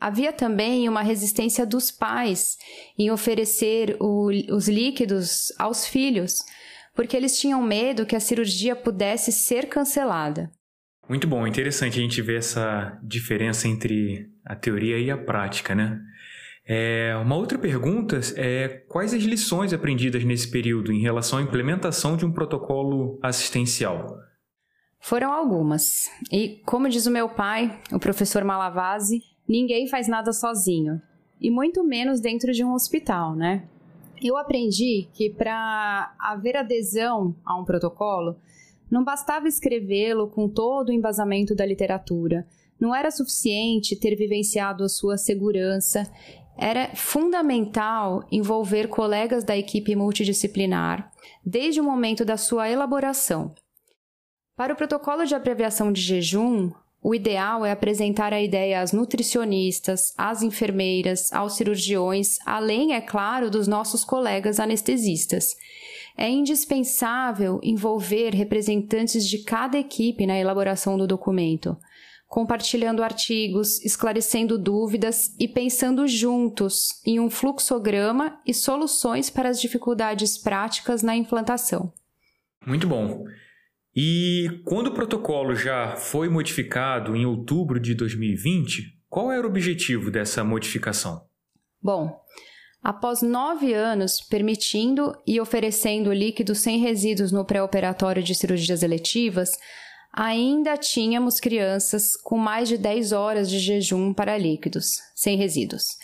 Havia 0.00 0.32
também 0.32 0.88
uma 0.88 1.02
resistência 1.02 1.66
dos 1.66 1.90
pais 1.90 2.56
em 2.96 3.10
oferecer 3.10 3.96
o, 3.98 4.28
os 4.54 4.68
líquidos 4.68 5.52
aos 5.58 5.86
filhos, 5.86 6.38
porque 6.94 7.16
eles 7.16 7.38
tinham 7.38 7.60
medo 7.60 8.06
que 8.06 8.14
a 8.14 8.20
cirurgia 8.20 8.76
pudesse 8.76 9.32
ser 9.32 9.68
cancelada. 9.68 10.52
Muito 11.08 11.26
bom, 11.26 11.46
interessante 11.46 11.98
a 11.98 12.02
gente 12.02 12.20
ver 12.20 12.38
essa 12.38 12.98
diferença 13.02 13.66
entre 13.66 14.30
a 14.44 14.54
teoria 14.54 14.98
e 14.98 15.10
a 15.10 15.16
prática, 15.16 15.74
né? 15.74 16.00
É, 16.66 17.16
uma 17.16 17.34
outra 17.34 17.58
pergunta 17.58 18.20
é 18.36 18.68
quais 18.86 19.14
as 19.14 19.22
lições 19.22 19.72
aprendidas 19.72 20.22
nesse 20.22 20.50
período 20.50 20.92
em 20.92 21.00
relação 21.00 21.38
à 21.38 21.42
implementação 21.42 22.14
de 22.14 22.26
um 22.26 22.32
protocolo 22.32 23.18
assistencial? 23.22 24.18
Foram 25.00 25.32
algumas. 25.32 26.10
E 26.30 26.60
como 26.66 26.90
diz 26.90 27.06
o 27.06 27.10
meu 27.10 27.26
pai, 27.26 27.80
o 27.90 27.98
professor 27.98 28.44
Malavase, 28.44 29.22
ninguém 29.48 29.88
faz 29.88 30.08
nada 30.08 30.30
sozinho. 30.30 31.00
E 31.40 31.50
muito 31.50 31.82
menos 31.82 32.20
dentro 32.20 32.52
de 32.52 32.62
um 32.62 32.74
hospital, 32.74 33.34
né? 33.34 33.66
Eu 34.22 34.36
aprendi 34.36 35.08
que 35.14 35.30
para 35.30 36.14
haver 36.18 36.56
adesão 36.56 37.34
a 37.46 37.58
um 37.58 37.64
protocolo, 37.64 38.36
não 38.90 39.04
bastava 39.04 39.46
escrevê-lo 39.46 40.28
com 40.28 40.48
todo 40.48 40.88
o 40.88 40.92
embasamento 40.92 41.54
da 41.54 41.66
literatura. 41.66 42.46
Não 42.80 42.94
era 42.94 43.10
suficiente 43.10 43.96
ter 43.96 44.14
vivenciado 44.16 44.84
a 44.84 44.88
sua 44.88 45.16
segurança. 45.16 46.10
Era 46.56 46.94
fundamental 46.94 48.26
envolver 48.32 48.88
colegas 48.88 49.44
da 49.44 49.56
equipe 49.56 49.94
multidisciplinar 49.94 51.10
desde 51.44 51.80
o 51.80 51.84
momento 51.84 52.24
da 52.24 52.36
sua 52.36 52.68
elaboração. 52.68 53.54
Para 54.56 54.72
o 54.72 54.76
protocolo 54.76 55.24
de 55.24 55.34
abreviação 55.34 55.92
de 55.92 56.00
jejum, 56.00 56.70
o 57.00 57.14
ideal 57.14 57.64
é 57.64 57.70
apresentar 57.70 58.32
a 58.32 58.42
ideia 58.42 58.80
às 58.80 58.92
nutricionistas, 58.92 60.12
às 60.16 60.42
enfermeiras, 60.42 61.32
aos 61.32 61.56
cirurgiões, 61.56 62.38
além, 62.44 62.92
é 62.92 63.00
claro, 63.00 63.50
dos 63.50 63.68
nossos 63.68 64.04
colegas 64.04 64.58
anestesistas 64.58 65.54
é 66.18 66.28
indispensável 66.28 67.60
envolver 67.62 68.34
representantes 68.34 69.24
de 69.24 69.38
cada 69.44 69.78
equipe 69.78 70.26
na 70.26 70.36
elaboração 70.36 70.98
do 70.98 71.06
documento, 71.06 71.76
compartilhando 72.26 73.04
artigos, 73.04 73.82
esclarecendo 73.84 74.58
dúvidas 74.58 75.34
e 75.38 75.46
pensando 75.46 76.08
juntos 76.08 76.88
em 77.06 77.20
um 77.20 77.30
fluxograma 77.30 78.40
e 78.44 78.52
soluções 78.52 79.30
para 79.30 79.48
as 79.48 79.60
dificuldades 79.60 80.36
práticas 80.36 81.02
na 81.02 81.14
implantação. 81.14 81.92
Muito 82.66 82.88
bom. 82.88 83.24
E 83.94 84.60
quando 84.64 84.88
o 84.88 84.94
protocolo 84.94 85.54
já 85.54 85.96
foi 85.96 86.28
modificado 86.28 87.14
em 87.14 87.24
outubro 87.24 87.80
de 87.80 87.94
2020, 87.94 88.98
qual 89.08 89.30
era 89.32 89.46
o 89.46 89.50
objetivo 89.50 90.10
dessa 90.10 90.44
modificação? 90.44 91.22
Bom, 91.80 92.20
Após 92.82 93.22
nove 93.22 93.74
anos 93.74 94.20
permitindo 94.20 95.16
e 95.26 95.40
oferecendo 95.40 96.12
líquidos 96.12 96.58
sem 96.58 96.78
resíduos 96.78 97.32
no 97.32 97.44
pré-operatório 97.44 98.22
de 98.22 98.34
cirurgias 98.34 98.82
eletivas, 98.82 99.50
ainda 100.12 100.76
tínhamos 100.76 101.40
crianças 101.40 102.16
com 102.16 102.38
mais 102.38 102.68
de 102.68 102.78
10 102.78 103.12
horas 103.12 103.50
de 103.50 103.58
jejum 103.58 104.14
para 104.14 104.38
líquidos, 104.38 105.00
sem 105.14 105.36
resíduos. 105.36 105.96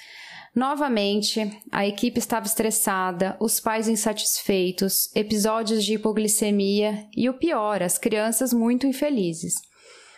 Novamente, 0.55 1.51
a 1.73 1.85
equipe 1.85 2.19
estava 2.19 2.47
estressada, 2.47 3.37
os 3.41 3.59
pais 3.59 3.89
insatisfeitos, 3.89 5.11
episódios 5.15 5.85
de 5.85 5.95
hipoglicemia 5.95 7.09
e 7.17 7.29
o 7.29 7.35
pior, 7.35 7.83
as 7.83 7.99
crianças 7.99 8.53
muito 8.53 8.87
infelizes. 8.87 9.55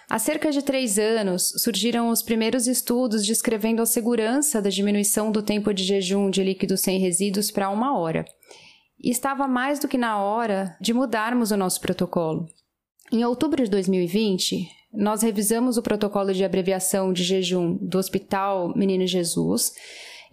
Há 0.08 0.20
cerca 0.20 0.52
de 0.52 0.62
três 0.62 1.00
anos, 1.00 1.52
surgiram 1.56 2.10
os 2.10 2.22
primeiros 2.22 2.68
estudos 2.68 3.26
descrevendo 3.26 3.82
a 3.82 3.86
segurança 3.86 4.62
da 4.62 4.70
diminuição 4.70 5.32
do 5.32 5.42
tempo 5.42 5.74
de 5.74 5.82
jejum 5.82 6.30
de 6.30 6.44
líquidos 6.44 6.80
sem 6.80 7.00
resíduos 7.00 7.50
para 7.50 7.70
uma 7.70 7.98
hora. 7.98 8.24
E 9.02 9.10
estava 9.10 9.48
mais 9.48 9.80
do 9.80 9.88
que 9.88 9.98
na 9.98 10.22
hora 10.22 10.76
de 10.80 10.94
mudarmos 10.94 11.50
o 11.50 11.56
nosso 11.56 11.80
protocolo. 11.80 12.46
Em 13.12 13.24
outubro 13.24 13.64
de 13.64 13.68
2020, 13.68 14.68
nós 14.92 15.22
revisamos 15.22 15.76
o 15.76 15.82
protocolo 15.82 16.32
de 16.32 16.44
abreviação 16.44 17.12
de 17.12 17.24
jejum 17.24 17.76
do 17.80 17.98
Hospital 17.98 18.72
Menino 18.76 19.06
Jesus 19.06 19.72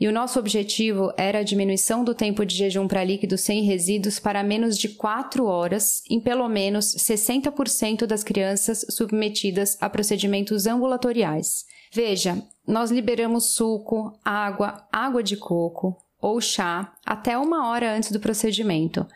e 0.03 0.07
o 0.09 0.11
nosso 0.11 0.37
objetivo 0.37 1.13
era 1.15 1.39
a 1.39 1.43
diminuição 1.43 2.03
do 2.03 2.13
tempo 2.13 2.45
de 2.45 2.57
jejum 2.57 2.89
para 2.89 3.05
líquidos 3.05 3.39
sem 3.39 3.63
resíduos 3.63 4.19
para 4.19 4.43
menos 4.43 4.77
de 4.77 4.89
4 4.89 5.45
horas 5.45 6.03
em 6.09 6.19
pelo 6.19 6.49
menos 6.49 6.93
60% 6.93 8.05
das 8.05 8.21
crianças 8.21 8.85
submetidas 8.89 9.77
a 9.79 9.89
procedimentos 9.89 10.67
ambulatoriais. 10.67 11.63
Veja, 11.89 12.37
nós 12.67 12.91
liberamos 12.91 13.51
suco, 13.51 14.11
água, 14.25 14.85
água 14.91 15.23
de 15.23 15.37
coco 15.37 15.95
ou 16.19 16.41
chá 16.41 16.91
até 17.05 17.37
uma 17.37 17.69
hora 17.69 17.95
antes 17.95 18.11
do 18.11 18.19
procedimento. 18.19 19.07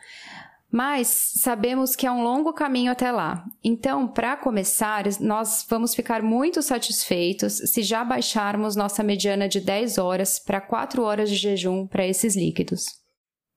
Mas 0.70 1.32
sabemos 1.36 1.96
que 1.96 2.06
é 2.06 2.12
um 2.12 2.22
longo 2.22 2.52
caminho 2.52 2.92
até 2.92 3.10
lá. 3.10 3.42
Então, 3.64 4.06
para 4.06 4.36
começar, 4.36 5.04
nós 5.18 5.66
vamos 5.68 5.94
ficar 5.94 6.22
muito 6.22 6.62
satisfeitos 6.62 7.54
se 7.54 7.82
já 7.82 8.04
baixarmos 8.04 8.76
nossa 8.76 9.02
mediana 9.02 9.48
de 9.48 9.60
10 9.60 9.96
horas 9.96 10.38
para 10.38 10.60
4 10.60 11.02
horas 11.02 11.30
de 11.30 11.36
jejum 11.36 11.86
para 11.86 12.06
esses 12.06 12.36
líquidos. 12.36 12.84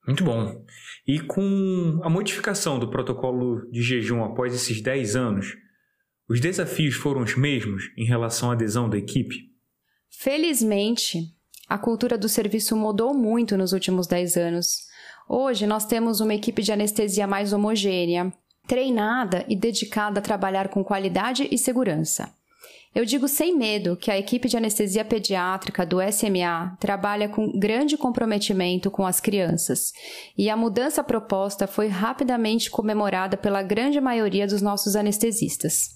Muito 0.08 0.24
bom. 0.24 0.64
E 1.06 1.20
com 1.20 2.00
a 2.04 2.10
modificação 2.10 2.80
do 2.80 2.90
protocolo 2.90 3.70
de 3.70 3.82
jejum 3.82 4.24
após 4.24 4.54
esses 4.54 4.82
10 4.82 5.16
anos, 5.16 5.48
os 6.30 6.40
desafios 6.40 6.96
foram 6.96 7.22
os 7.24 7.36
mesmos 7.36 7.92
em 7.98 8.06
relação 8.06 8.52
à 8.52 8.54
adesão 8.54 8.90
da 8.90 8.98
equipe? 8.98 9.52
Felizmente, 10.10 11.20
a 11.68 11.78
cultura 11.78 12.18
do 12.18 12.30
serviço 12.30 12.76
mudou 12.76 13.14
muito 13.14 13.58
nos 13.58 13.74
últimos 13.74 14.08
10 14.08 14.38
anos. 14.38 14.91
Hoje 15.34 15.66
nós 15.66 15.86
temos 15.86 16.20
uma 16.20 16.34
equipe 16.34 16.62
de 16.62 16.74
anestesia 16.74 17.26
mais 17.26 17.54
homogênea, 17.54 18.34
treinada 18.68 19.46
e 19.48 19.56
dedicada 19.56 20.20
a 20.20 20.22
trabalhar 20.22 20.68
com 20.68 20.84
qualidade 20.84 21.48
e 21.50 21.58
segurança. 21.58 22.34
Eu 22.94 23.06
digo 23.06 23.30
sem 23.30 23.58
medo 23.58 23.96
que 23.96 24.12
a 24.12 24.20
equipe 24.20 24.50
de 24.50 24.58
anestesia 24.58 25.06
pediátrica 25.06 25.86
do 25.86 26.00
SMA 26.12 26.76
trabalha 26.82 27.30
com 27.30 27.58
grande 27.58 27.96
comprometimento 27.96 28.92
com 28.92 29.06
as 29.06 29.22
crianças, 29.22 29.94
e 30.38 30.50
a 30.50 30.58
mudança 30.58 31.02
proposta 31.02 31.66
foi 31.66 31.88
rapidamente 31.88 32.70
comemorada 32.70 33.38
pela 33.38 33.64
grande 33.64 34.02
maioria 34.02 34.46
dos 34.46 34.62
nossos 34.62 34.98
anestesistas. 34.98 35.92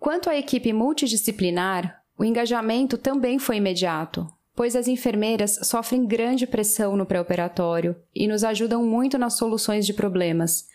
Quanto 0.00 0.28
à 0.28 0.34
equipe 0.34 0.72
multidisciplinar, 0.72 2.02
o 2.18 2.24
engajamento 2.24 2.98
também 2.98 3.38
foi 3.38 3.58
imediato, 3.58 4.26
pois 4.60 4.76
as 4.76 4.88
enfermeiras 4.88 5.58
sofrem 5.62 6.04
grande 6.04 6.46
pressão 6.46 6.94
no 6.94 7.06
pré-operatório 7.06 7.96
e 8.14 8.28
nos 8.28 8.44
ajudam 8.44 8.84
muito 8.84 9.16
nas 9.16 9.38
soluções 9.38 9.86
de 9.86 9.94
problemas. 9.94 10.66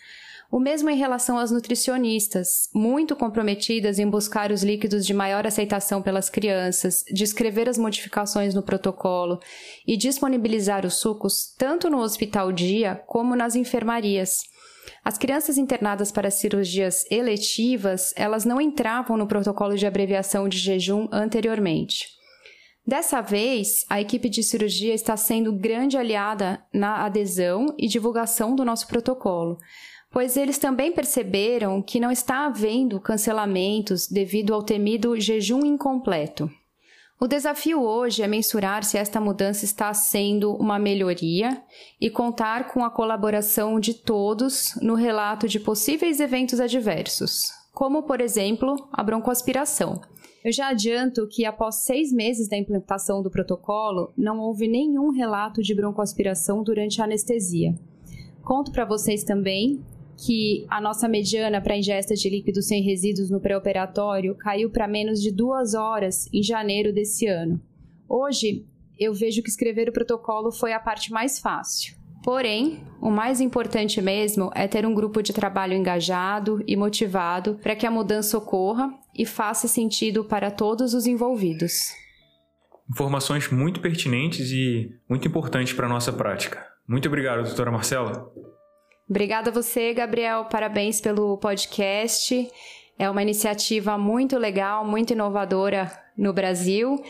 O 0.51 0.59
mesmo 0.59 0.89
em 0.89 0.97
relação 0.97 1.37
às 1.37 1.51
nutricionistas, 1.51 2.67
muito 2.73 3.15
comprometidas 3.15 3.99
em 3.99 4.09
buscar 4.09 4.51
os 4.51 4.63
líquidos 4.63 5.05
de 5.05 5.13
maior 5.13 5.45
aceitação 5.45 6.01
pelas 6.01 6.31
crianças, 6.31 7.05
descrever 7.13 7.69
as 7.69 7.77
modificações 7.77 8.55
no 8.55 8.63
protocolo 8.63 9.39
e 9.85 9.95
disponibilizar 9.95 10.83
os 10.83 10.95
sucos 10.95 11.53
tanto 11.55 11.87
no 11.87 11.99
hospital 11.99 12.51
dia 12.51 12.95
como 13.05 13.35
nas 13.35 13.55
enfermarias. 13.55 14.45
As 15.03 15.15
crianças 15.15 15.59
internadas 15.59 16.11
para 16.11 16.31
cirurgias 16.31 17.05
eletivas, 17.11 18.15
elas 18.15 18.45
não 18.45 18.59
entravam 18.59 19.15
no 19.15 19.27
protocolo 19.27 19.77
de 19.77 19.85
abreviação 19.85 20.49
de 20.49 20.57
jejum 20.57 21.07
anteriormente. 21.11 22.14
Dessa 22.85 23.21
vez, 23.21 23.85
a 23.89 23.99
equipe 23.99 24.29
de 24.29 24.43
cirurgia 24.43 24.93
está 24.93 25.17
sendo 25.17 25.51
grande 25.51 25.97
aliada 25.97 26.63
na 26.71 27.03
adesão 27.03 27.73
e 27.77 27.87
divulgação 27.87 28.55
do 28.55 28.63
nosso 28.63 28.87
protocolo 28.87 29.57
pois 30.15 30.37
eles 30.37 30.57
também 30.57 30.93
perceberam 30.93 31.81
que 31.81 31.99
não 31.99 32.09
está 32.09 32.45
havendo 32.45 33.01
cancelamentos 33.01 34.07
devido 34.07 34.53
ao 34.53 34.63
temido 34.63 35.19
jejum 35.19 35.65
incompleto. 35.65 36.49
O 37.19 37.27
desafio 37.27 37.81
hoje 37.81 38.23
é 38.23 38.27
mensurar 38.27 38.85
se 38.85 38.97
esta 38.97 39.19
mudança 39.19 39.65
está 39.65 39.93
sendo 39.93 40.55
uma 40.55 40.79
melhoria 40.79 41.61
e 41.99 42.09
contar 42.09 42.69
com 42.69 42.85
a 42.85 42.89
colaboração 42.89 43.77
de 43.77 43.93
todos 43.93 44.73
no 44.81 44.95
relato 44.95 45.49
de 45.49 45.59
possíveis 45.59 46.21
eventos 46.21 46.61
adversos, 46.61 47.51
como, 47.73 48.03
por 48.03 48.21
exemplo, 48.21 48.87
a 48.93 49.03
broncoaspiração. 49.03 49.99
Eu 50.45 50.51
já 50.51 50.67
adianto 50.67 51.27
que, 51.27 51.43
após 51.43 51.77
seis 51.77 52.13
meses 52.13 52.47
da 52.47 52.55
implantação 52.55 53.23
do 53.23 53.31
protocolo, 53.31 54.13
não 54.15 54.39
houve 54.39 54.67
nenhum 54.67 55.09
relato 55.09 55.59
de 55.63 55.73
broncoaspiração 55.73 56.61
durante 56.61 57.01
a 57.01 57.05
anestesia. 57.05 57.73
Conto 58.43 58.71
para 58.71 58.85
vocês 58.85 59.23
também 59.23 59.83
que 60.15 60.63
a 60.69 60.79
nossa 60.79 61.07
mediana 61.07 61.59
para 61.59 61.75
ingesta 61.75 62.13
de 62.13 62.29
líquidos 62.29 62.67
sem 62.67 62.83
resíduos 62.83 63.31
no 63.31 63.41
pré-operatório 63.41 64.35
caiu 64.35 64.69
para 64.69 64.87
menos 64.87 65.19
de 65.19 65.31
duas 65.31 65.73
horas 65.73 66.29
em 66.31 66.43
janeiro 66.43 66.93
desse 66.93 67.25
ano. 67.25 67.59
Hoje, 68.07 68.67
eu 68.99 69.15
vejo 69.15 69.41
que 69.41 69.49
escrever 69.49 69.89
o 69.89 69.93
protocolo 69.93 70.51
foi 70.51 70.73
a 70.73 70.79
parte 70.79 71.11
mais 71.11 71.39
fácil. 71.39 71.95
Porém, 72.23 72.83
o 73.01 73.09
mais 73.09 73.41
importante 73.41 73.99
mesmo 73.99 74.51
é 74.53 74.67
ter 74.67 74.85
um 74.85 74.93
grupo 74.93 75.23
de 75.23 75.33
trabalho 75.33 75.73
engajado 75.73 76.63
e 76.67 76.75
motivado 76.75 77.55
para 77.63 77.75
que 77.75 77.87
a 77.87 77.91
mudança 77.91 78.37
ocorra 78.37 78.93
e 79.15 79.25
faça 79.25 79.67
sentido 79.67 80.23
para 80.23 80.51
todos 80.51 80.93
os 80.93 81.07
envolvidos. 81.07 81.93
Informações 82.89 83.49
muito 83.49 83.79
pertinentes 83.79 84.51
e 84.51 84.89
muito 85.09 85.27
importantes 85.27 85.73
para 85.73 85.87
a 85.87 85.89
nossa 85.89 86.13
prática. 86.13 86.65
Muito 86.87 87.07
obrigado, 87.07 87.43
doutora 87.43 87.71
Marcela. 87.71 88.31
Obrigada 89.09 89.49
a 89.49 89.53
você, 89.53 89.93
Gabriel. 89.93 90.45
Parabéns 90.45 90.99
pelo 90.99 91.37
podcast. 91.37 92.47
É 92.97 93.09
uma 93.09 93.21
iniciativa 93.21 93.97
muito 93.97 94.37
legal, 94.37 94.85
muito 94.85 95.13
inovadora 95.13 95.91
no 96.17 96.31
Brasil 96.31 97.03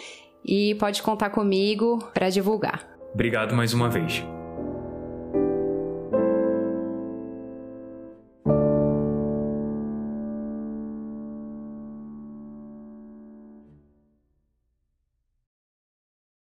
e 0.43 0.75
pode 0.75 1.01
contar 1.01 1.29
comigo 1.29 1.99
para 2.13 2.29
divulgar. 2.29 2.87
Obrigado 3.13 3.55
mais 3.55 3.73
uma 3.73 3.89
vez. 3.89 4.23